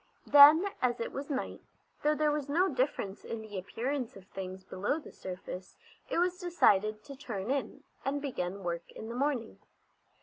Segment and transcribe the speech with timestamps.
[0.25, 1.61] Then, as it was night,
[2.01, 5.77] though there was no difference in the appearance of things below the surface,
[6.09, 9.59] it was decided to turn in, and begin work in the morning.